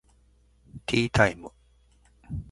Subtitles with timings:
[0.87, 1.51] ティータイム